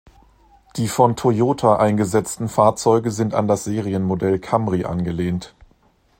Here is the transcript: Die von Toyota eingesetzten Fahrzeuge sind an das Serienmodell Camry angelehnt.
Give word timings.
Die 0.77 0.87
von 0.87 1.15
Toyota 1.15 1.77
eingesetzten 1.77 2.49
Fahrzeuge 2.49 3.11
sind 3.11 3.35
an 3.35 3.47
das 3.47 3.65
Serienmodell 3.65 4.39
Camry 4.39 4.83
angelehnt. 4.83 5.53